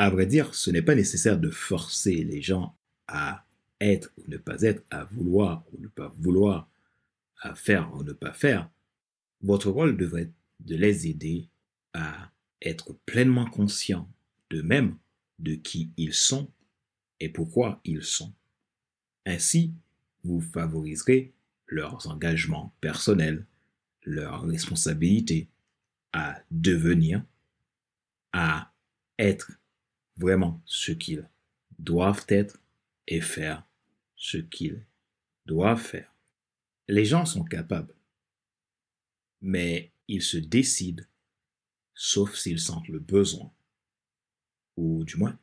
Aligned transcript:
À 0.00 0.08
vrai 0.08 0.24
dire, 0.24 0.54
ce 0.54 0.70
n'est 0.70 0.80
pas 0.80 0.94
nécessaire 0.94 1.38
de 1.38 1.50
forcer 1.50 2.24
les 2.24 2.40
gens 2.40 2.74
à 3.06 3.44
être 3.82 4.10
ou 4.16 4.22
ne 4.28 4.38
pas 4.38 4.62
être, 4.62 4.82
à 4.88 5.04
vouloir 5.04 5.62
ou 5.70 5.78
ne 5.78 5.88
pas 5.88 6.08
vouloir, 6.16 6.70
à 7.42 7.54
faire 7.54 7.94
ou 7.94 8.02
ne 8.02 8.14
pas 8.14 8.32
faire. 8.32 8.70
Votre 9.42 9.68
rôle 9.68 9.98
devrait 9.98 10.22
être 10.22 10.32
de 10.60 10.74
les 10.74 11.06
aider 11.06 11.50
à 11.92 12.32
être 12.62 12.94
pleinement 13.04 13.44
conscients 13.44 14.10
d'eux-mêmes, 14.48 14.96
de 15.38 15.54
qui 15.54 15.92
ils 15.98 16.14
sont 16.14 16.50
et 17.20 17.28
pourquoi 17.28 17.82
ils 17.84 18.02
sont. 18.02 18.32
Ainsi, 19.26 19.74
vous 20.24 20.40
favoriserez 20.40 21.34
leurs 21.66 22.08
engagements 22.08 22.74
personnels, 22.80 23.44
leurs 24.04 24.46
responsabilités 24.46 25.50
à 26.14 26.40
devenir, 26.50 27.22
à 28.32 28.72
être 29.18 29.59
vraiment 30.20 30.60
ce 30.66 30.92
qu'ils 30.92 31.28
doivent 31.78 32.26
être 32.28 32.60
et 33.08 33.20
faire 33.20 33.66
ce 34.16 34.36
qu'ils 34.36 34.84
doivent 35.46 35.82
faire. 35.82 36.14
Les 36.88 37.04
gens 37.04 37.24
sont 37.24 37.44
capables, 37.44 37.94
mais 39.40 39.92
ils 40.08 40.22
se 40.22 40.36
décident, 40.36 41.04
sauf 41.94 42.36
s'ils 42.36 42.60
sentent 42.60 42.88
le 42.88 42.98
besoin, 42.98 43.50
ou 44.76 45.04
du 45.04 45.16
moins, 45.16 45.38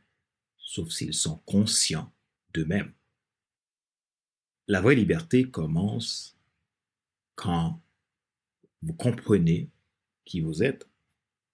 sauf 0.58 0.92
s'ils 0.92 1.14
sont 1.14 1.38
conscients 1.40 2.14
d'eux-mêmes. 2.54 2.94
La 4.68 4.82
vraie 4.82 4.96
liberté 4.96 5.50
commence 5.50 6.38
quand 7.36 7.82
vous 8.82 8.94
comprenez 8.94 9.72
qui 10.26 10.42
vous 10.42 10.62
êtes, 10.62 10.88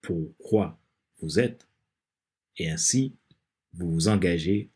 pourquoi 0.02 0.78
vous 1.20 1.38
êtes, 1.38 1.66
et 2.56 2.70
ainsi 2.70 3.14
vous 3.72 3.92
vous 3.92 4.08
engagez 4.08 4.70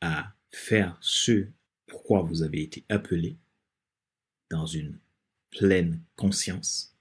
à 0.00 0.32
faire 0.50 0.96
ce 1.00 1.48
pourquoi 1.86 2.22
vous 2.22 2.42
avez 2.42 2.62
été 2.62 2.84
appelé 2.88 3.36
dans 4.50 4.66
une 4.66 4.98
pleine 5.50 6.00
conscience, 6.16 6.96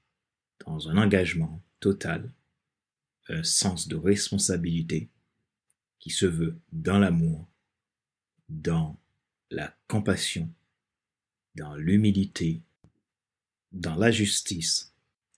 dans 0.65 0.89
un 0.89 0.97
engagement 0.97 1.61
total, 1.79 2.31
un 3.29 3.43
sens 3.43 3.87
de 3.87 3.95
responsabilité 3.95 5.09
qui 5.99 6.09
se 6.09 6.25
veut 6.25 6.57
dans 6.71 6.99
l'amour, 6.99 7.47
dans 8.49 8.97
la 9.49 9.75
compassion, 9.87 10.49
dans 11.55 11.75
l'humilité, 11.75 12.61
dans 13.71 13.95
la 13.95 14.11
justice 14.11 14.93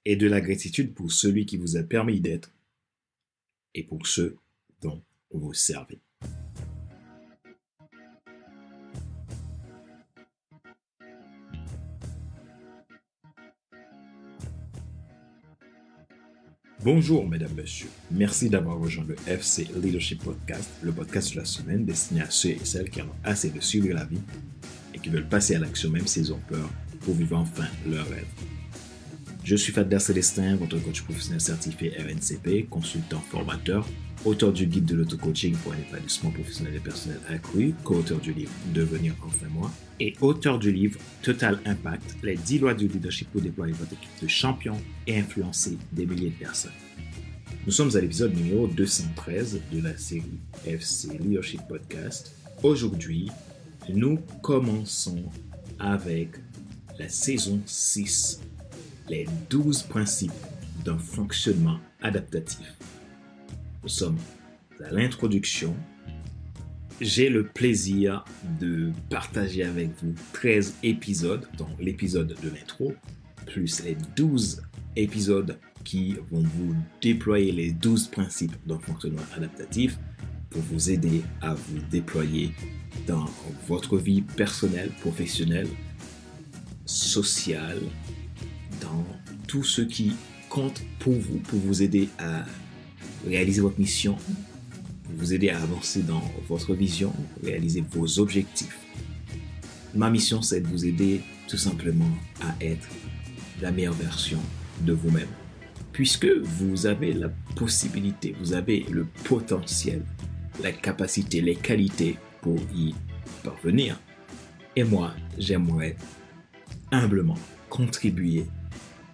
et 0.05 0.15
de 0.15 0.27
la 0.27 0.41
gratitude 0.41 0.93
pour 0.93 1.11
celui 1.11 1.45
qui 1.45 1.57
vous 1.57 1.77
a 1.77 1.83
permis 1.83 2.19
d'être 2.19 2.51
et 3.73 3.83
pour 3.83 4.07
ceux 4.07 4.37
vous 5.31 5.53
servez. 5.53 5.99
Bonjour 16.83 17.27
mesdames, 17.27 17.53
messieurs. 17.57 17.89
Merci 18.11 18.47
d'avoir 18.47 18.77
rejoint 18.77 19.05
le 19.07 19.15
FC 19.25 19.67
Leadership 19.75 20.23
Podcast, 20.23 20.69
le 20.83 20.91
podcast 20.91 21.33
de 21.33 21.39
la 21.39 21.45
semaine 21.45 21.83
destiné 21.83 22.21
à 22.21 22.29
ceux 22.29 22.49
et 22.49 22.63
celles 22.63 22.91
qui 22.91 23.01
ont 23.01 23.09
assez 23.23 23.49
de 23.49 23.59
suivre 23.59 23.91
la 23.91 24.05
vie 24.05 24.21
et 24.93 24.99
qui 24.99 25.09
veulent 25.09 25.27
passer 25.27 25.55
à 25.55 25.59
l'action 25.59 25.89
même 25.89 26.05
s'ils 26.05 26.31
ont 26.31 26.41
peur 26.47 26.69
pour 27.01 27.15
vivre 27.15 27.37
enfin 27.37 27.65
leur 27.87 28.07
rêve. 28.07 28.27
Je 29.45 29.55
suis 29.55 29.71
Fadler 29.71 29.99
Célestin, 29.99 30.55
votre 30.55 30.79
coach 30.79 31.03
professionnel 31.03 31.39
certifié 31.39 31.93
RNCP, 31.99 32.67
consultant 32.67 33.21
formateur, 33.29 33.87
auteur 34.25 34.51
du 34.51 34.65
guide 34.65 34.85
de 34.85 34.95
l'auto-coaching 34.95 35.55
pour 35.57 35.73
un 35.73 35.77
épanouissement 35.77 36.31
professionnel 36.31 36.73
et 36.73 36.79
personnel 36.79 37.19
accru, 37.29 37.75
co-auteur 37.83 38.19
du 38.19 38.33
livre 38.33 38.51
Devenir 38.73 39.13
enfin 39.23 39.45
moi, 39.51 39.69
et 39.99 40.15
auteur 40.19 40.57
du 40.57 40.71
livre 40.71 40.99
Total 41.21 41.59
Impact, 41.65 42.17
les 42.23 42.37
10 42.37 42.57
lois 42.57 42.73
du 42.73 42.87
leadership 42.87 43.29
pour 43.31 43.39
déployer 43.39 43.73
votre 43.73 43.93
équipe 43.93 44.19
de 44.19 44.27
champions 44.27 44.81
et 45.05 45.19
influencer 45.19 45.77
des 45.91 46.07
milliers 46.07 46.31
de 46.31 46.39
personnes. 46.43 46.71
Nous 47.67 47.71
sommes 47.71 47.95
à 47.95 48.01
l'épisode 48.01 48.35
numéro 48.35 48.65
213 48.65 49.61
de 49.71 49.79
la 49.79 49.95
série 49.95 50.39
FC 50.65 51.19
Leadership 51.19 51.61
Podcast. 51.69 52.35
Aujourd'hui, 52.63 53.29
nous 53.93 54.17
commençons 54.41 55.23
avec 55.77 56.31
la 56.97 57.09
saison 57.09 57.61
6, 57.67 58.39
les 59.09 59.25
12 59.49 59.83
principes 59.83 60.31
d'un 60.83 60.97
fonctionnement 60.97 61.79
adaptatif. 62.01 62.73
Nous 63.83 63.89
sommes 63.89 64.17
à 64.83 64.91
l'introduction 64.91 65.75
j'ai 67.01 67.27
le 67.29 67.45
plaisir 67.45 68.23
de 68.61 68.91
partager 69.09 69.63
avec 69.63 69.89
vous 70.01 70.13
13 70.31 70.75
épisodes, 70.83 71.45
donc 71.57 71.67
l'épisode 71.77 72.35
de 72.41 72.49
l'intro, 72.49 72.93
plus 73.45 73.83
les 73.83 73.97
12 74.15 74.61
épisodes 74.95 75.57
qui 75.83 76.15
vont 76.31 76.41
vous 76.41 76.73
déployer 77.01 77.51
les 77.51 77.71
12 77.71 78.07
principes 78.07 78.55
d'un 78.65 78.79
fonctionnement 78.79 79.21
adaptatif 79.35 79.99
pour 80.49 80.61
vous 80.61 80.89
aider 80.89 81.21
à 81.41 81.53
vous 81.53 81.79
déployer 81.91 82.51
dans 83.07 83.25
votre 83.67 83.97
vie 83.97 84.21
personnelle, 84.21 84.89
professionnelle, 85.01 85.67
sociale, 86.85 87.81
dans 88.81 89.05
tout 89.47 89.63
ce 89.63 89.81
qui 89.81 90.13
compte 90.49 90.81
pour 90.99 91.13
vous, 91.13 91.39
pour 91.39 91.59
vous 91.59 91.81
aider 91.81 92.09
à 92.19 92.45
réaliser 93.27 93.61
votre 93.61 93.79
mission 93.79 94.17
vous 95.15 95.33
aider 95.33 95.49
à 95.49 95.61
avancer 95.61 96.01
dans 96.01 96.21
votre 96.47 96.73
vision, 96.73 97.13
réaliser 97.43 97.83
vos 97.91 98.19
objectifs. 98.19 98.79
Ma 99.93 100.09
mission, 100.09 100.41
c'est 100.41 100.61
de 100.61 100.67
vous 100.67 100.85
aider 100.85 101.21
tout 101.47 101.57
simplement 101.57 102.09
à 102.41 102.55
être 102.63 102.87
la 103.61 103.71
meilleure 103.71 103.93
version 103.93 104.39
de 104.81 104.93
vous-même. 104.93 105.29
Puisque 105.93 106.27
vous 106.27 106.85
avez 106.85 107.13
la 107.13 107.29
possibilité, 107.55 108.35
vous 108.39 108.53
avez 108.53 108.85
le 108.91 109.05
potentiel, 109.23 110.03
la 110.61 110.73
capacité, 110.73 111.39
les 111.39 111.55
qualités 111.55 112.17
pour 112.41 112.59
y 112.75 112.93
parvenir. 113.43 113.99
Et 114.75 114.83
moi, 114.83 115.13
j'aimerais 115.37 115.95
humblement 116.91 117.37
contribuer 117.69 118.45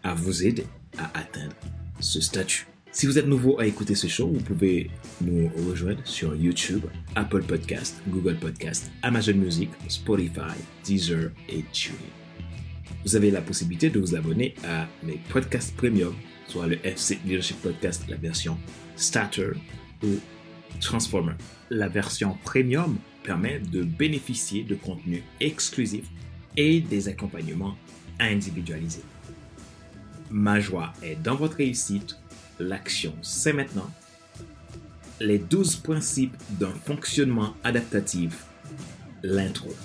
à 0.04 0.14
vous 0.14 0.46
aider 0.46 0.66
à 0.98 1.18
atteindre 1.18 1.56
ce 2.00 2.22
statut. 2.22 2.68
Si 2.94 3.06
vous 3.06 3.18
êtes 3.18 3.28
nouveau 3.28 3.58
à 3.60 3.66
écouter 3.66 3.96
ce 3.96 4.08
show, 4.08 4.28
vous 4.28 4.42
pouvez 4.42 4.92
nous 5.22 5.50
rejoindre 5.70 6.06
sur 6.06 6.36
YouTube, 6.36 6.86
Apple 7.16 7.44
Podcast, 7.44 8.02
Google 8.10 8.36
Podcast, 8.36 8.92
Amazon 9.02 9.36
Music, 9.36 9.70
Spotify, 9.88 10.58
Deezer 10.84 11.32
et 11.48 11.64
TuneIn. 11.72 11.98
Vous 13.06 13.16
avez 13.16 13.32
la 13.32 13.42
possibilité 13.42 13.90
de 13.90 14.00
vous 14.00 14.14
abonner 14.14 14.56
à 14.66 14.88
mes 15.04 15.20
podcasts 15.30 15.74
premium, 15.76 16.14
soit 16.48 16.68
le 16.68 16.86
FC 16.86 17.18
Leadership 17.26 17.62
Podcast, 17.62 18.04
la 18.10 18.18
version 18.18 18.58
Starter 18.98 19.52
ou 20.04 20.20
Transformer. 20.82 21.34
La 21.70 21.88
version 21.88 22.38
premium 22.44 22.98
permet 23.24 23.60
de 23.60 23.84
bénéficier 23.84 24.64
de 24.64 24.76
contenus 24.76 25.24
exclusifs 25.40 26.10
et 26.58 26.82
des 26.82 27.08
accompagnements 27.08 27.78
individualisés. 28.20 29.04
Ma 30.32 30.62
joie 30.62 30.94
est 31.04 31.18
dans 31.22 31.36
votre 31.36 31.58
réussite 31.58 32.16
l'action, 32.58 33.14
c'est 33.22 33.52
maintenant. 33.52 33.92
Les 35.20 35.38
12 35.38 35.76
principes 35.78 36.38
d'un 36.52 36.72
fonctionnement 36.72 37.54
adaptatif. 37.66 38.46
L'intro. 39.24 39.76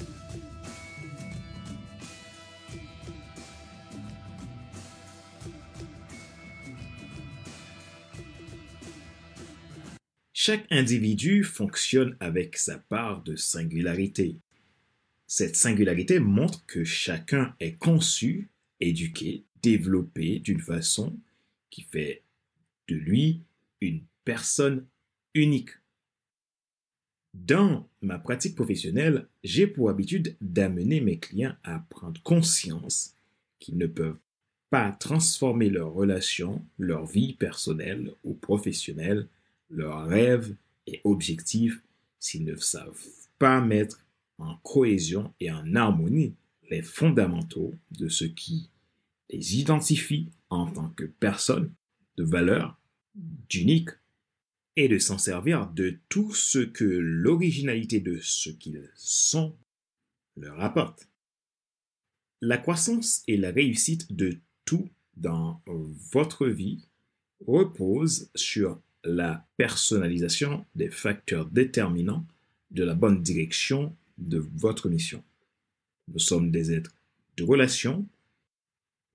Chaque 10.33 10.67
individu 10.71 11.43
fonctionne 11.43 12.17
avec 12.21 12.57
sa 12.57 12.79
part 12.79 13.25
de 13.25 13.35
singularité. 13.35 14.37
Cette 15.27 15.57
singularité 15.57 16.21
montre 16.21 16.65
que 16.67 16.85
chacun 16.85 17.53
est 17.59 17.77
conçu, 17.79 18.49
éduqué, 18.79 19.45
développé 19.63 20.39
d'une 20.39 20.61
façon 20.61 21.17
qui 21.71 21.83
fait 21.83 22.23
de 22.89 22.95
lui 22.95 23.43
une 23.81 24.03
personne 24.25 24.87
unique. 25.35 25.71
Dans 27.35 27.87
ma 28.01 28.19
pratique 28.19 28.55
professionnelle, 28.55 29.29
j'ai 29.45 29.67
pour 29.67 29.91
habitude 29.91 30.37
d'amener 30.41 31.01
mes 31.01 31.19
clients 31.19 31.55
à 31.65 31.81
prendre 31.91 32.23
conscience 32.23 33.15
qu'ils 33.59 33.77
ne 33.77 33.87
peuvent 33.87 34.19
pas 34.71 34.93
transformer 34.93 35.69
leurs 35.69 35.93
relations, 35.93 36.65
leur 36.79 37.07
vie 37.07 37.35
personnelle 37.35 38.13
ou 38.25 38.35
professionnelle, 38.35 39.29
leurs 39.71 40.07
rêves 40.07 40.55
et 40.87 41.01
objectifs 41.05 41.83
s'ils 42.19 42.45
ne 42.45 42.57
savent 42.57 43.07
pas 43.39 43.61
mettre 43.61 44.05
en 44.39 44.57
cohésion 44.57 45.33
et 45.41 45.51
en 45.51 45.75
harmonie 45.75 46.35
les 46.71 46.83
fondamentaux 46.83 47.75
de 47.93 48.09
ce 48.09 48.25
qui 48.25 48.69
les 49.31 49.59
identifie 49.59 50.31
en 50.51 50.67
tant 50.71 50.91
que 50.91 51.05
personnes 51.05 51.73
de 52.17 52.25
valeur, 52.25 52.79
d'unique 53.15 53.91
et 54.77 54.89
de 54.89 54.99
s'en 54.99 55.19
servir 55.19 55.69
de 55.69 55.99
tout 56.09 56.35
ce 56.35 56.59
que 56.59 56.85
l'originalité 56.85 58.01
de 58.01 58.19
ce 58.21 58.51
qu'ils 58.51 58.91
sont 58.95 59.57
leur 60.37 60.61
apporte. 60.61 61.09
La 62.43 62.59
croissance 62.59 63.23
et 63.27 63.39
la 63.39 63.51
réussite 63.51 64.13
de 64.15 64.39
tout 64.67 64.89
dans 65.17 65.63
votre 66.13 66.47
vie 66.47 66.87
repose 67.47 68.31
sur 68.35 68.81
la 69.05 69.47
personnalisation 69.57 70.67
des 70.75 70.91
facteurs 70.91 71.47
déterminants 71.47 72.27
de 72.71 72.85
la 72.85 72.95
bonne 72.95 73.23
direction 73.23 73.97
de 74.19 74.39
votre 74.39 74.89
mission. 74.89 75.23
Nous 76.09 76.19
sommes 76.19 76.51
des 76.51 76.73
êtres 76.73 76.95
de 77.37 77.45
relation. 77.45 78.07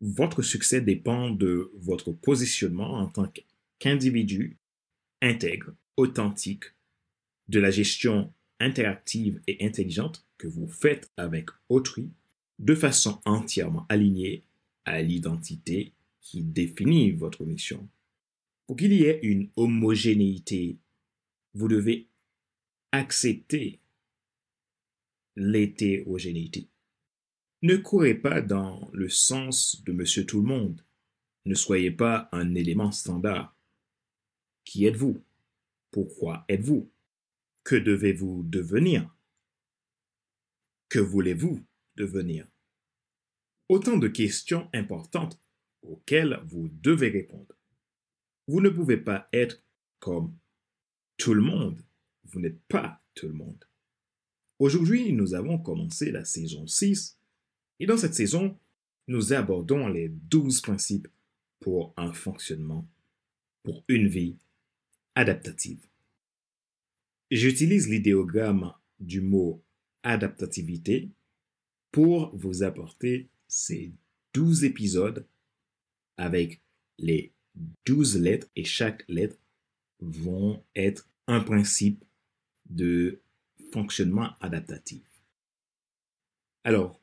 Votre 0.01 0.41
succès 0.41 0.81
dépend 0.81 1.29
de 1.29 1.71
votre 1.75 2.11
positionnement 2.11 2.95
en 2.95 3.07
tant 3.07 3.31
qu'individu 3.77 4.57
intègre, 5.21 5.75
authentique, 5.95 6.65
de 7.47 7.59
la 7.59 7.69
gestion 7.69 8.33
interactive 8.59 9.41
et 9.45 9.63
intelligente 9.63 10.25
que 10.39 10.47
vous 10.47 10.67
faites 10.67 11.11
avec 11.17 11.49
autrui 11.69 12.09
de 12.57 12.73
façon 12.73 13.21
entièrement 13.25 13.85
alignée 13.89 14.43
à 14.85 15.03
l'identité 15.03 15.93
qui 16.19 16.41
définit 16.41 17.11
votre 17.11 17.45
mission. 17.45 17.87
Pour 18.65 18.77
qu'il 18.77 18.93
y 18.93 19.03
ait 19.03 19.19
une 19.21 19.49
homogénéité, 19.55 20.77
vous 21.53 21.67
devez 21.67 22.07
accepter 22.91 23.79
l'hétérogénéité. 25.35 26.70
Ne 27.63 27.75
courez 27.75 28.15
pas 28.15 28.41
dans 28.41 28.89
le 28.91 29.07
sens 29.07 29.83
de 29.83 29.91
Monsieur 29.91 30.25
Tout 30.25 30.41
le 30.41 30.47
Monde. 30.47 30.83
Ne 31.45 31.53
soyez 31.53 31.91
pas 31.91 32.27
un 32.31 32.55
élément 32.55 32.91
standard. 32.91 33.55
Qui 34.65 34.85
êtes-vous? 34.87 35.23
Pourquoi 35.91 36.43
êtes-vous? 36.49 36.89
Que 37.63 37.75
devez-vous 37.75 38.41
devenir? 38.41 39.15
Que 40.89 40.97
voulez-vous 40.97 41.63
devenir? 41.97 42.47
Autant 43.69 43.97
de 43.97 44.07
questions 44.07 44.67
importantes 44.73 45.39
auxquelles 45.83 46.41
vous 46.43 46.67
devez 46.81 47.09
répondre. 47.09 47.55
Vous 48.47 48.59
ne 48.59 48.69
pouvez 48.69 48.97
pas 48.97 49.27
être 49.33 49.61
comme 49.99 50.35
tout 51.15 51.35
le 51.35 51.43
monde. 51.43 51.79
Vous 52.23 52.39
n'êtes 52.39 52.61
pas 52.63 53.03
tout 53.13 53.27
le 53.27 53.35
monde. 53.35 53.63
Aujourd'hui, 54.57 55.13
nous 55.13 55.35
avons 55.35 55.59
commencé 55.59 56.09
la 56.09 56.25
saison 56.25 56.65
6 56.65 57.20
et 57.81 57.87
dans 57.87 57.97
cette 57.97 58.13
saison, 58.13 58.55
nous 59.07 59.33
abordons 59.33 59.87
les 59.87 60.07
12 60.07 60.61
principes 60.61 61.07
pour 61.59 61.95
un 61.97 62.13
fonctionnement, 62.13 62.87
pour 63.63 63.83
une 63.87 64.07
vie 64.07 64.37
adaptative. 65.15 65.83
J'utilise 67.31 67.89
l'idéogramme 67.89 68.71
du 68.99 69.19
mot 69.19 69.63
adaptativité 70.03 71.09
pour 71.91 72.29
vous 72.37 72.61
apporter 72.61 73.29
ces 73.47 73.91
12 74.35 74.63
épisodes 74.63 75.25
avec 76.17 76.61
les 76.99 77.33
12 77.87 78.19
lettres 78.19 78.47
et 78.55 78.63
chaque 78.63 79.03
lettre 79.07 79.39
vont 80.01 80.63
être 80.75 81.09
un 81.25 81.39
principe 81.39 82.05
de 82.69 83.21
fonctionnement 83.71 84.35
adaptatif. 84.39 85.01
Alors, 86.63 87.00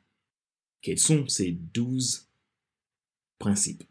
quels 0.81 0.99
sont 0.99 1.27
ces 1.27 1.51
12 1.51 2.27
principes? 3.37 3.83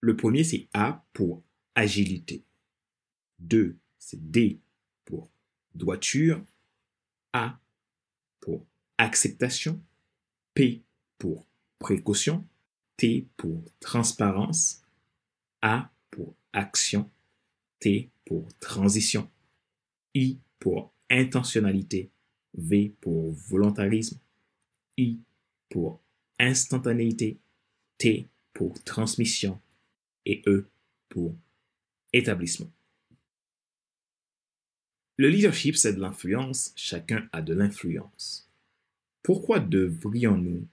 Le 0.00 0.16
premier, 0.16 0.44
c'est 0.44 0.68
A 0.72 1.04
pour 1.12 1.42
agilité. 1.74 2.44
2, 3.38 3.76
c'est 3.98 4.30
D 4.30 4.60
pour 5.04 5.30
droiture. 5.74 6.44
A 7.32 7.58
pour 8.40 8.66
acceptation. 8.98 9.80
P 10.54 10.82
pour 11.18 11.46
précaution. 11.78 12.46
T 12.96 13.28
pour 13.36 13.64
transparence. 13.80 14.82
A 15.62 15.90
pour 16.10 16.34
action. 16.52 17.10
T 17.78 18.10
pour 18.24 18.48
transition. 18.58 19.30
I 20.14 20.38
pour 20.58 20.92
intentionnalité. 21.10 22.10
V 22.54 22.94
pour 23.00 23.32
volontarisme. 23.32 24.18
I 24.98 25.18
pour 25.72 26.00
instantanéité. 26.38 27.38
T 27.96 28.28
pour 28.52 28.82
transmission. 28.84 29.58
Et 30.26 30.42
E 30.46 30.68
pour 31.08 31.34
établissement. 32.12 32.70
Le 35.16 35.28
leadership, 35.28 35.76
c'est 35.76 35.94
de 35.94 36.00
l'influence. 36.00 36.72
Chacun 36.76 37.28
a 37.32 37.42
de 37.42 37.54
l'influence. 37.54 38.48
Pourquoi 39.22 39.60
devrions-nous 39.60 40.66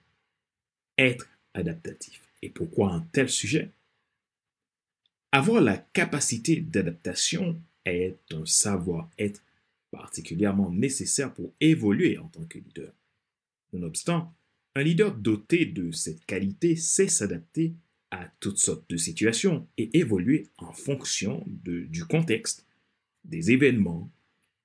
être 0.98 1.28
adaptatifs 1.54 2.28
Et 2.42 2.50
pourquoi 2.50 2.92
un 2.92 3.00
tel 3.12 3.28
sujet? 3.28 3.70
Avoir 5.32 5.62
la 5.62 5.78
capacité 5.78 6.60
d'adaptation 6.60 7.60
est 7.86 8.18
un 8.32 8.44
savoir-être 8.44 9.42
particulièrement 9.90 10.70
nécessaire 10.70 11.32
pour 11.32 11.52
évoluer 11.60 12.18
en 12.18 12.28
tant 12.28 12.44
que 12.44 12.58
leader. 12.58 12.92
Nonobstant, 13.72 14.34
un 14.74 14.82
leader 14.82 15.14
doté 15.14 15.66
de 15.66 15.90
cette 15.90 16.24
qualité 16.24 16.76
sait 16.76 17.08
s'adapter 17.08 17.74
à 18.10 18.26
toutes 18.40 18.58
sortes 18.58 18.88
de 18.90 18.96
situations 18.96 19.68
et 19.76 19.96
évoluer 19.98 20.48
en 20.58 20.72
fonction 20.72 21.44
du 21.46 22.04
contexte, 22.04 22.66
des 23.24 23.52
événements, 23.52 24.10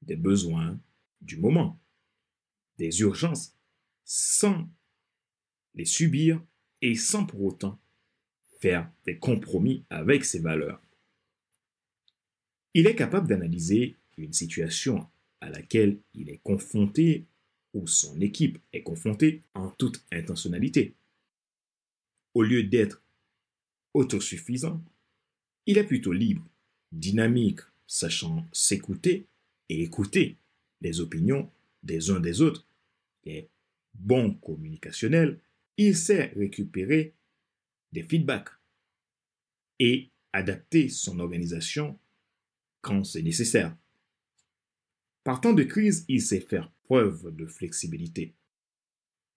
des 0.01 0.15
besoins 0.15 0.79
du 1.21 1.37
moment, 1.37 1.79
des 2.77 3.01
urgences, 3.01 3.55
sans 4.03 4.67
les 5.73 5.85
subir 5.85 6.41
et 6.81 6.95
sans 6.95 7.25
pour 7.25 7.43
autant 7.43 7.79
faire 8.59 8.89
des 9.05 9.17
compromis 9.17 9.83
avec 9.89 10.25
ses 10.25 10.39
valeurs. 10.39 10.81
Il 12.73 12.87
est 12.87 12.95
capable 12.95 13.27
d'analyser 13.27 13.95
une 14.17 14.33
situation 14.33 15.07
à 15.41 15.49
laquelle 15.49 15.99
il 16.13 16.29
est 16.29 16.41
confronté 16.43 17.25
ou 17.75 17.87
son 17.87 18.19
équipe 18.21 18.57
est 18.73 18.83
confrontée 18.83 19.43
en 19.53 19.69
toute 19.69 20.03
intentionnalité. 20.11 20.95
Au 22.33 22.41
lieu 22.41 22.63
d'être 22.63 23.03
autosuffisant, 23.93 24.83
il 25.65 25.77
est 25.77 25.83
plutôt 25.83 26.13
libre, 26.13 26.47
dynamique, 26.91 27.59
sachant 27.85 28.45
s'écouter 28.51 29.27
et 29.69 29.83
écouter 29.83 30.37
les 30.81 31.01
opinions 31.01 31.51
des 31.83 32.09
uns 32.09 32.19
des 32.21 32.41
autres. 32.41 32.65
Et 33.25 33.49
bon 33.93 34.33
communicationnel, 34.35 35.39
il 35.77 35.97
sait 35.97 36.31
récupérer 36.35 37.13
des 37.91 38.03
feedbacks 38.03 38.49
et 39.79 40.09
adapter 40.31 40.87
son 40.87 41.19
organisation 41.19 41.99
quand 42.81 43.03
c'est 43.03 43.21
nécessaire. 43.21 43.75
Par 45.25 45.41
temps 45.41 45.53
de 45.53 45.63
crise, 45.63 46.05
il 46.07 46.21
sait 46.21 46.39
faire 46.39 46.71
preuve 46.85 47.35
de 47.35 47.45
flexibilité. 47.45 48.33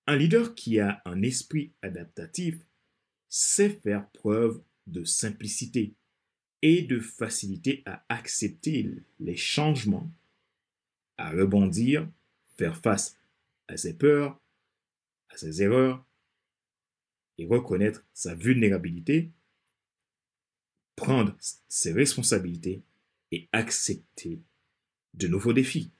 Un 0.07 0.17
leader 0.17 0.55
qui 0.55 0.81
a 0.81 1.03
un 1.05 1.23
esprit 1.23 1.73
adaptatif 1.83 2.57
sait 3.29 3.71
faire 3.71 4.09
preuve 4.11 4.63
de 4.87 5.05
simplicité 5.05 5.95
et 6.63 6.83
de 6.83 6.99
facilité 6.99 7.83
à 7.87 8.05
accepter 8.09 8.91
les 9.21 9.37
changements, 9.37 10.11
à 11.17 11.31
rebondir, 11.31 12.09
faire 12.57 12.77
face 12.77 13.19
à 13.69 13.77
ses 13.77 13.95
peurs, 13.95 14.41
à 15.31 15.37
ses 15.37 15.63
erreurs 15.63 16.05
et 17.37 17.47
reconnaître 17.47 18.05
sa 18.13 18.35
vulnérabilité, 18.35 19.31
prendre 20.97 21.37
ses 21.69 21.93
responsabilités 21.93 22.83
et 23.31 23.49
accepter 23.53 24.41
de 25.15 25.29
nouveaux 25.29 25.53
défis. 25.53 25.93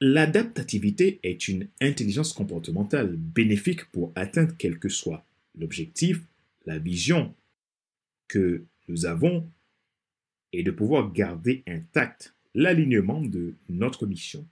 L'adaptativité 0.00 1.18
est 1.24 1.48
une 1.48 1.68
intelligence 1.80 2.32
comportementale 2.32 3.16
bénéfique 3.16 3.90
pour 3.90 4.12
atteindre 4.14 4.54
quel 4.56 4.78
que 4.78 4.88
soit 4.88 5.26
l'objectif, 5.56 6.20
la 6.66 6.78
vision 6.78 7.34
que 8.28 8.64
nous 8.86 9.06
avons 9.06 9.50
et 10.52 10.62
de 10.62 10.70
pouvoir 10.70 11.12
garder 11.12 11.64
intact 11.66 12.34
l'alignement 12.54 13.20
de 13.20 13.56
notre 13.68 14.06
mission 14.06 14.46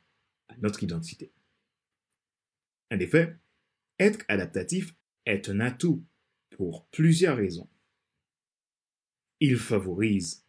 à 0.49 0.57
notre 0.57 0.83
identité. 0.83 1.31
En 2.91 2.99
effet, 2.99 3.37
être 4.01 4.25
adaptatif 4.29 4.95
est 5.27 5.49
un 5.49 5.61
atout 5.61 6.05
pour 6.51 6.87
plusieurs 6.87 7.37
raisons. 7.37 7.69
Il 9.41 9.57
favorise 9.57 10.45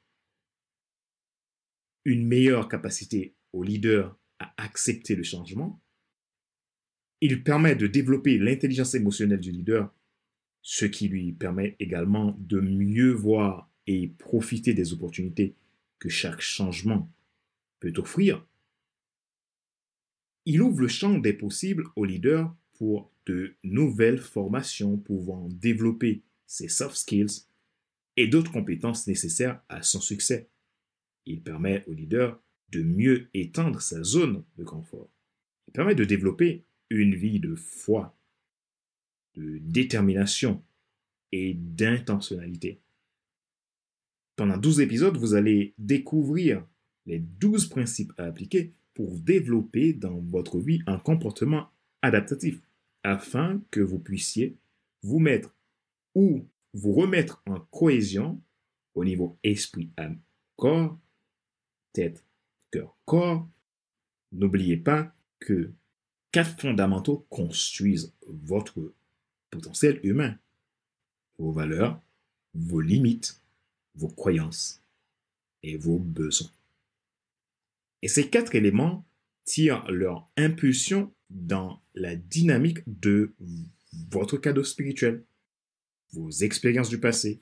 une 2.03 2.25
meilleure 2.25 2.67
capacité 2.67 3.35
au 3.53 3.63
leader 3.63 4.17
à 4.39 4.53
accepter 4.57 5.15
le 5.15 5.23
changement. 5.23 5.81
Il 7.21 7.43
permet 7.43 7.75
de 7.75 7.87
développer 7.87 8.37
l'intelligence 8.37 8.93
émotionnelle 8.93 9.39
du 9.39 9.51
leader, 9.51 9.93
ce 10.61 10.85
qui 10.85 11.07
lui 11.07 11.31
permet 11.31 11.75
également 11.79 12.35
de 12.39 12.59
mieux 12.59 13.11
voir 13.11 13.69
et 13.87 14.07
profiter 14.07 14.73
des 14.73 14.93
opportunités 14.93 15.55
que 15.99 16.09
chaque 16.09 16.41
changement 16.41 17.11
peut 17.79 17.93
offrir, 17.97 18.45
il 20.49 20.61
ouvre 20.61 20.79
le 20.79 20.87
champ 20.87 21.17
des 21.17 21.33
possibles 21.33 21.83
aux 21.97 22.05
leaders 22.05 22.55
pour 22.77 23.11
de 23.25 23.57
nouvelles 23.65 24.17
formations 24.17 24.95
pouvant 24.97 25.49
développer 25.49 26.23
ses 26.45 26.69
soft 26.69 26.95
skills 26.95 27.43
et 28.15 28.27
d'autres 28.27 28.53
compétences 28.53 29.07
nécessaires 29.07 29.61
à 29.67 29.81
son 29.83 29.99
succès. 29.99 30.49
Il 31.25 31.41
permet 31.41 31.83
au 31.87 31.91
leader 31.91 32.41
de 32.69 32.81
mieux 32.81 33.29
étendre 33.33 33.81
sa 33.81 34.03
zone 34.03 34.43
de 34.57 34.63
confort. 34.63 35.09
Il 35.67 35.73
permet 35.73 35.95
de 35.95 36.05
développer 36.05 36.63
une 36.89 37.15
vie 37.15 37.39
de 37.39 37.55
foi, 37.55 38.17
de 39.35 39.59
détermination 39.59 40.63
et 41.31 41.53
d'intentionnalité. 41.53 42.79
Pendant 44.35 44.57
12 44.57 44.81
épisodes, 44.81 45.17
vous 45.17 45.33
allez 45.33 45.73
découvrir 45.77 46.65
les 47.05 47.19
12 47.19 47.67
principes 47.69 48.13
à 48.17 48.25
appliquer 48.25 48.73
pour 48.93 49.17
développer 49.19 49.93
dans 49.93 50.19
votre 50.19 50.59
vie 50.59 50.81
un 50.87 50.99
comportement 50.99 51.69
adaptatif 52.01 52.61
afin 53.03 53.61
que 53.71 53.79
vous 53.79 53.99
puissiez 53.99 54.57
vous 55.01 55.19
mettre 55.19 55.55
ou 56.15 56.45
vous 56.73 56.93
remettre 56.93 57.41
en 57.45 57.59
cohésion 57.59 58.41
au 58.95 59.05
niveau 59.05 59.37
esprit, 59.43 59.91
âme, 59.97 60.19
corps, 60.55 60.99
tête, 61.93 62.26
cœur, 62.71 62.97
corps. 63.05 63.47
N'oubliez 64.31 64.77
pas 64.77 65.13
que 65.39 65.71
quatre 66.31 66.59
fondamentaux 66.59 67.25
construisent 67.29 68.13
votre 68.27 68.93
potentiel 69.49 69.99
humain. 70.03 70.37
Vos 71.37 71.51
valeurs, 71.51 72.01
vos 72.53 72.81
limites, 72.81 73.41
vos 73.95 74.09
croyances 74.09 74.81
et 75.63 75.77
vos 75.77 75.99
besoins. 75.99 76.51
Et 78.01 78.07
ces 78.07 78.29
quatre 78.29 78.55
éléments 78.55 79.05
tirent 79.43 79.89
leur 79.89 80.29
impulsion 80.37 81.13
dans 81.29 81.81
la 81.93 82.15
dynamique 82.15 82.79
de 82.85 83.33
votre 84.09 84.37
cadeau 84.37 84.63
spirituel, 84.63 85.23
vos 86.11 86.29
expériences 86.29 86.89
du 86.89 86.99
passé 86.99 87.41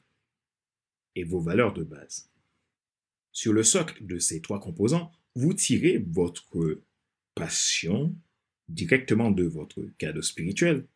et 1.16 1.24
vos 1.24 1.40
valeurs 1.40 1.74
de 1.74 1.84
base. 1.84 2.30
Sur 3.36 3.52
le 3.52 3.64
socle 3.64 4.06
de 4.06 4.18
ces 4.18 4.42
trois 4.42 4.62
composants, 4.62 5.12
vous 5.36 5.54
tirez 5.54 5.98
votre 5.98 6.82
passion 7.36 8.16
directement 8.70 9.30
de 9.30 9.44
votre 9.44 9.84
cadeau 9.98 10.22
spirituel, 10.22 10.88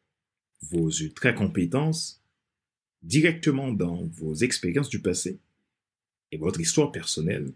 vos 0.62 0.90
ultra-compétences 0.90 2.24
directement 3.02 3.74
dans 3.74 4.06
vos 4.08 4.36
expériences 4.36 4.88
du 4.88 5.02
passé 5.02 5.38
et 6.32 6.38
votre 6.38 6.62
histoire 6.62 6.94
personnelle 6.94 7.52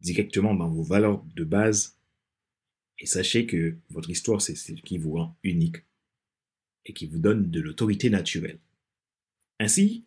directement 0.00 0.54
dans 0.54 0.70
vos 0.70 0.82
valeurs 0.82 1.22
de 1.36 1.44
base. 1.44 1.98
Et 2.98 3.06
sachez 3.06 3.44
que 3.44 3.76
votre 3.90 4.08
histoire, 4.08 4.40
c'est 4.40 4.54
ce 4.54 4.72
qui 4.72 4.96
vous 4.96 5.12
rend 5.12 5.36
unique 5.42 5.84
et 6.86 6.94
qui 6.94 7.06
vous 7.06 7.18
donne 7.18 7.50
de 7.50 7.60
l'autorité 7.60 8.08
naturelle. 8.08 8.60
Ainsi, 9.60 10.06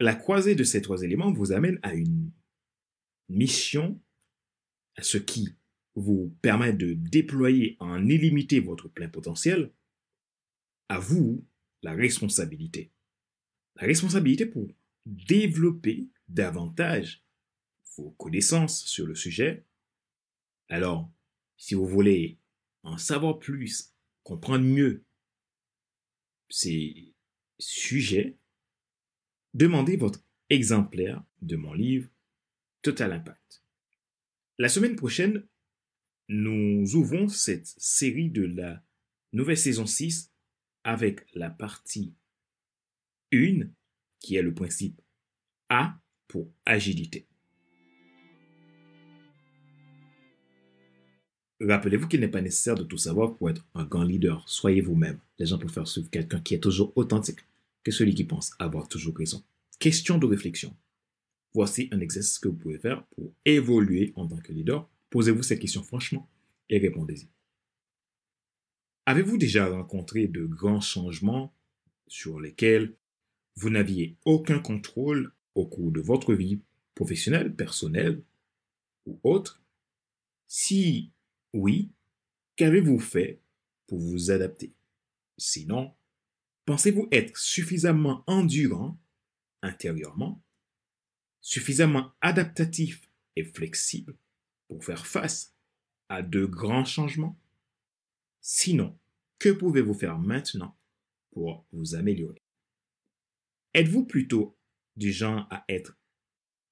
la 0.00 0.14
croisée 0.14 0.54
de 0.54 0.64
ces 0.64 0.82
trois 0.82 1.02
éléments 1.02 1.32
vous 1.32 1.52
amène 1.52 1.78
à 1.82 1.94
une 1.94 2.30
mission, 3.28 4.00
à 4.96 5.02
ce 5.02 5.18
qui 5.18 5.56
vous 5.94 6.36
permet 6.42 6.72
de 6.72 6.94
déployer 6.94 7.76
en 7.80 8.06
illimité 8.06 8.60
votre 8.60 8.88
plein 8.88 9.08
potentiel, 9.08 9.72
à 10.88 10.98
vous 10.98 11.44
la 11.82 11.92
responsabilité. 11.92 12.92
La 13.76 13.86
responsabilité 13.86 14.46
pour 14.46 14.68
développer 15.06 16.08
davantage 16.28 17.24
vos 17.96 18.10
connaissances 18.12 18.84
sur 18.84 19.06
le 19.06 19.14
sujet. 19.14 19.64
Alors, 20.68 21.10
si 21.56 21.74
vous 21.74 21.86
voulez 21.86 22.38
en 22.82 22.96
savoir 22.96 23.38
plus, 23.38 23.92
comprendre 24.22 24.64
mieux 24.64 25.04
ces 26.48 27.14
sujets, 27.58 28.37
demandez 29.54 29.96
votre 29.96 30.20
exemplaire 30.50 31.22
de 31.42 31.56
mon 31.56 31.72
livre 31.72 32.08
Total 32.82 33.12
Impact. 33.12 33.62
La 34.58 34.68
semaine 34.68 34.96
prochaine, 34.96 35.46
nous 36.28 36.94
ouvrons 36.94 37.28
cette 37.28 37.66
série 37.66 38.30
de 38.30 38.44
la 38.44 38.82
nouvelle 39.32 39.56
saison 39.56 39.86
6 39.86 40.32
avec 40.84 41.26
la 41.34 41.50
partie 41.50 42.14
1 43.32 43.68
qui 44.20 44.36
est 44.36 44.42
le 44.42 44.54
principe 44.54 45.00
A 45.68 45.98
pour 46.26 46.50
agilité. 46.64 47.26
Rappelez-vous 51.60 52.06
qu'il 52.06 52.20
n'est 52.20 52.28
pas 52.28 52.40
nécessaire 52.40 52.76
de 52.76 52.84
tout 52.84 52.98
savoir 52.98 53.34
pour 53.34 53.50
être 53.50 53.66
un 53.74 53.84
grand 53.84 54.04
leader. 54.04 54.48
Soyez 54.48 54.80
vous-même. 54.80 55.18
Les 55.38 55.46
gens 55.46 55.58
préfèrent 55.58 55.88
suivre 55.88 56.08
quelqu'un 56.08 56.40
qui 56.40 56.54
est 56.54 56.62
toujours 56.62 56.92
authentique 56.94 57.40
que 57.88 57.94
celui 57.94 58.14
qui 58.14 58.24
pense 58.24 58.52
avoir 58.58 58.86
toujours 58.86 59.16
raison. 59.16 59.42
Question 59.78 60.18
de 60.18 60.26
réflexion. 60.26 60.76
Voici 61.54 61.88
un 61.90 62.00
exercice 62.00 62.38
que 62.38 62.48
vous 62.48 62.56
pouvez 62.56 62.78
faire 62.78 63.06
pour 63.06 63.32
évoluer 63.46 64.12
en 64.14 64.28
tant 64.28 64.36
que 64.36 64.52
leader. 64.52 64.86
Posez-vous 65.08 65.42
ces 65.42 65.58
questions 65.58 65.82
franchement 65.82 66.28
et 66.68 66.78
répondez-y. 66.78 67.28
Avez-vous 69.06 69.38
déjà 69.38 69.66
rencontré 69.68 70.28
de 70.28 70.44
grands 70.44 70.82
changements 70.82 71.54
sur 72.08 72.40
lesquels 72.40 72.94
vous 73.56 73.70
n'aviez 73.70 74.18
aucun 74.26 74.58
contrôle 74.58 75.32
au 75.54 75.64
cours 75.64 75.90
de 75.90 76.02
votre 76.02 76.34
vie 76.34 76.60
professionnelle, 76.94 77.56
personnelle 77.56 78.22
ou 79.06 79.18
autre? 79.22 79.62
Si 80.46 81.10
oui, 81.54 81.90
qu'avez-vous 82.56 82.98
fait 82.98 83.40
pour 83.86 83.98
vous 83.98 84.30
adapter? 84.30 84.74
Sinon, 85.38 85.94
pensez-vous 86.68 87.08
être 87.12 87.34
suffisamment 87.38 88.24
endurant 88.26 89.00
intérieurement, 89.62 90.44
suffisamment 91.40 92.12
adaptatif 92.20 93.10
et 93.36 93.44
flexible 93.44 94.18
pour 94.68 94.84
faire 94.84 95.06
face 95.06 95.54
à 96.10 96.20
de 96.20 96.44
grands 96.44 96.84
changements? 96.84 97.40
Sinon, 98.42 98.98
que 99.38 99.48
pouvez-vous 99.48 99.94
faire 99.94 100.18
maintenant 100.18 100.76
pour 101.30 101.64
vous 101.72 101.94
améliorer? 101.94 102.42
Êtes-vous 103.72 104.04
plutôt 104.04 104.54
du 104.94 105.10
genre 105.10 105.46
à 105.50 105.64
être 105.70 105.96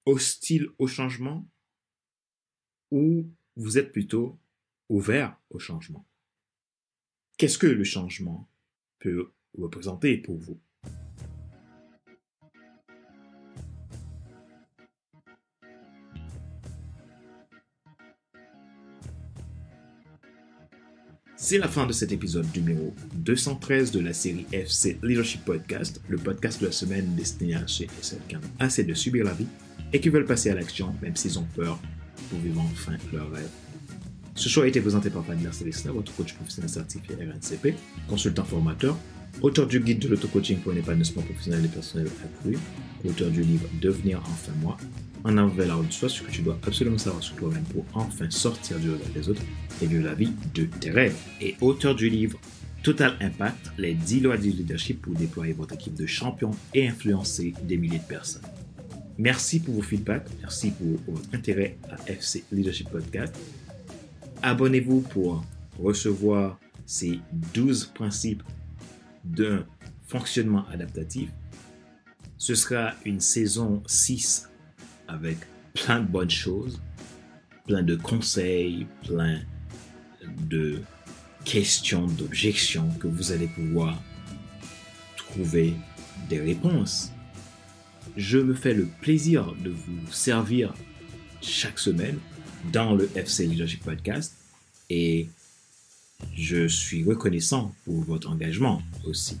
hostile 0.05 0.69
au 0.77 0.85
changement 0.85 1.49
ou 2.91 3.31
vous 3.55 3.79
êtes 3.79 3.91
plutôt 3.91 4.39
ouvert 4.89 5.41
au 5.49 5.57
changement? 5.57 6.07
Qu'est-ce 7.39 7.57
que 7.57 7.65
le 7.65 7.83
changement 7.83 8.47
peut 8.99 9.33
représenter 9.63 10.17
pour 10.17 10.37
vous 10.37 10.59
C'est 21.39 21.59
la 21.59 21.67
fin 21.67 21.85
de 21.85 21.93
cet 21.93 22.11
épisode 22.11 22.47
numéro 22.55 22.95
213 23.13 23.91
de 23.91 23.99
la 23.99 24.11
série 24.11 24.47
FC 24.51 24.97
Leadership 25.03 25.45
Podcast, 25.45 26.01
le 26.09 26.17
podcast 26.17 26.59
de 26.59 26.65
la 26.65 26.71
semaine 26.71 27.15
destiné 27.15 27.53
à 27.53 27.67
ceux 27.67 27.83
et 27.85 27.89
celles 28.01 28.25
qui 28.27 28.35
ont 28.35 28.41
assez 28.59 28.83
de 28.83 28.93
subir 28.95 29.23
la 29.23 29.33
vie 29.33 29.45
et 29.93 29.99
qui 29.99 30.09
veulent 30.09 30.25
passer 30.25 30.49
à 30.49 30.55
l'action 30.55 30.95
même 31.01 31.15
s'ils 31.15 31.37
ont 31.37 31.47
peur 31.55 31.79
pour 32.29 32.39
vivre 32.39 32.59
enfin 32.59 32.97
leur 33.13 33.31
rêve. 33.31 33.49
Ce 34.33 34.49
show 34.49 34.63
a 34.63 34.67
été 34.67 34.81
présenté 34.81 35.09
par 35.09 35.23
Fadler 35.25 35.51
Célestin, 35.51 35.91
votre 35.91 36.13
coach 36.15 36.33
professionnel 36.33 36.69
certifié 36.69 37.15
RNCP, 37.15 37.75
consultant 38.07 38.43
formateur, 38.43 38.97
auteur 39.41 39.67
du 39.67 39.79
guide 39.79 39.99
de 39.99 40.07
l'auto-coaching 40.09 40.59
pour 40.59 40.73
un 40.73 40.77
épanouissement 40.77 41.21
professionnel 41.21 41.65
et 41.65 41.67
personnel 41.67 42.07
accru, 42.23 42.57
auteur 43.07 43.29
du 43.29 43.41
livre 43.41 43.67
Devenir 43.81 44.19
enfin 44.19 44.51
moi, 44.61 44.77
en 45.23 45.37
avant 45.37 45.53
la 45.57 45.75
de 45.75 45.91
soi, 45.91 46.09
ce 46.09 46.21
que 46.21 46.31
tu 46.31 46.41
dois 46.41 46.57
absolument 46.65 46.97
savoir 46.97 47.21
sur 47.21 47.35
toi-même 47.35 47.63
pour 47.65 47.85
enfin 47.93 48.29
sortir 48.29 48.79
du 48.79 48.89
regard 48.89 49.09
des 49.13 49.29
autres 49.29 49.41
et 49.81 49.85
vivre 49.85 50.05
la 50.05 50.13
vie 50.13 50.31
de 50.53 50.63
tes 50.65 50.91
rêves, 50.91 51.15
et 51.41 51.55
auteur 51.61 51.95
du 51.95 52.09
livre 52.09 52.39
Total 52.83 53.15
Impact, 53.19 53.71
les 53.77 53.93
10 53.93 54.21
lois 54.21 54.37
du 54.37 54.49
leadership 54.49 55.01
pour 55.01 55.13
déployer 55.13 55.53
votre 55.53 55.73
équipe 55.73 55.95
de 55.95 56.05
champions 56.05 56.51
et 56.73 56.87
influencer 56.87 57.53
des 57.63 57.77
milliers 57.77 57.99
de 57.99 58.03
personnes. 58.03 58.43
Merci 59.17 59.59
pour 59.59 59.73
vos 59.73 59.81
feedbacks, 59.81 60.27
merci 60.41 60.71
pour 60.71 61.15
votre 61.15 61.27
intérêt 61.33 61.77
à 61.89 62.09
FC 62.09 62.43
Leadership 62.51 62.89
Podcast. 62.89 63.35
Abonnez-vous 64.43 65.01
pour 65.01 65.43
recevoir 65.79 66.59
ces 66.85 67.19
12 67.53 67.91
principes 67.93 68.43
d'un 69.29 69.65
fonctionnement 70.07 70.65
adaptatif. 70.69 71.29
Ce 72.37 72.55
sera 72.55 72.93
une 73.05 73.19
saison 73.19 73.83
6 73.87 74.49
avec 75.07 75.37
plein 75.73 75.99
de 75.99 76.07
bonnes 76.07 76.29
choses, 76.29 76.81
plein 77.65 77.83
de 77.83 77.95
conseils, 77.95 78.87
plein 79.05 79.41
de 80.49 80.81
questions, 81.45 82.05
d'objections 82.05 82.89
que 82.99 83.07
vous 83.07 83.31
allez 83.31 83.47
pouvoir 83.47 84.01
trouver 85.17 85.73
des 86.29 86.39
réponses 86.39 87.11
je 88.17 88.39
me 88.39 88.53
fais 88.53 88.73
le 88.73 88.87
plaisir 89.01 89.53
de 89.63 89.69
vous 89.69 90.11
servir 90.11 90.73
chaque 91.41 91.79
semaine 91.79 92.17
dans 92.73 92.95
le 92.95 93.09
FC 93.15 93.45
Leadership 93.45 93.83
Podcast 93.83 94.35
et 94.89 95.29
je 96.33 96.67
suis 96.67 97.03
reconnaissant 97.03 97.73
pour 97.83 98.01
votre 98.03 98.29
engagement 98.29 98.81
aussi. 99.05 99.37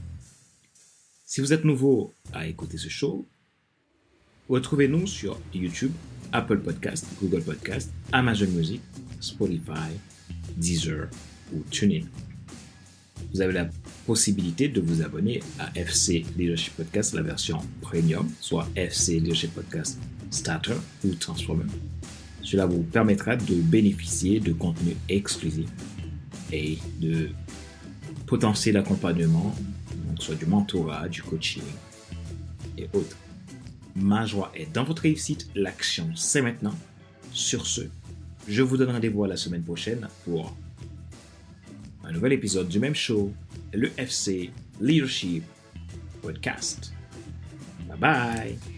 Si 1.25 1.41
vous 1.41 1.53
êtes 1.53 1.63
nouveau 1.63 2.13
à 2.33 2.47
écouter 2.47 2.77
ce 2.77 2.89
show, 2.89 3.25
retrouvez-nous 4.49 5.07
sur 5.07 5.39
YouTube, 5.53 5.91
Apple 6.31 6.59
Podcast, 6.59 7.05
Google 7.21 7.43
Podcast, 7.43 7.91
Amazon 8.11 8.47
Music, 8.47 8.81
Spotify, 9.19 9.91
Deezer 10.57 11.09
ou 11.53 11.61
TuneIn. 11.69 12.05
Vous 13.33 13.41
avez 13.41 13.53
la 13.53 13.69
possibilité 14.05 14.67
de 14.67 14.81
vous 14.81 15.01
abonner 15.01 15.41
à 15.59 15.71
FC 15.77 16.25
Leadership 16.37 16.75
Podcast, 16.75 17.13
la 17.13 17.21
version 17.21 17.59
premium, 17.81 18.29
soit 18.39 18.67
FC 18.75 19.19
Leadership 19.19 19.53
Podcast 19.53 19.99
Starter 20.31 20.75
ou 21.03 21.13
Transformer. 21.15 21.65
Cela 22.41 22.65
vous 22.65 22.83
permettra 22.83 23.35
de 23.35 23.55
bénéficier 23.55 24.39
de 24.39 24.53
contenus 24.53 24.95
exclusifs 25.09 25.69
et 26.51 26.77
de 26.99 27.29
potentiel 28.25 28.75
d'accompagnement, 28.75 29.53
soit 30.19 30.35
du 30.35 30.45
mentorat, 30.45 31.07
du 31.07 31.21
coaching 31.21 31.63
et 32.77 32.89
autres. 32.93 33.17
Ma 33.95 34.25
joie 34.25 34.51
est 34.55 34.71
dans 34.71 34.83
votre 34.83 35.03
réussite, 35.03 35.47
l'action 35.55 36.09
c'est 36.15 36.41
maintenant. 36.41 36.75
Sur 37.33 37.65
ce, 37.65 37.81
je 38.47 38.61
vous 38.61 38.77
donne 38.77 38.91
rendez-vous 38.91 39.25
la 39.25 39.37
semaine 39.37 39.63
prochaine 39.63 40.07
pour 40.25 40.55
un 42.03 42.11
nouvel 42.11 42.33
épisode 42.33 42.67
du 42.67 42.79
même 42.79 42.95
show, 42.95 43.33
le 43.73 43.91
FC 43.97 44.51
Leadership 44.79 45.43
Podcast. 46.21 46.93
Bye 47.87 47.97
bye 47.97 48.76